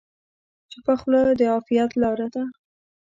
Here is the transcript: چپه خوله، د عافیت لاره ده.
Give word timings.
چپه 0.71 0.93
خوله، 0.99 1.21
د 1.39 1.41
عافیت 1.53 1.91
لاره 2.01 2.27
ده. 2.35 2.43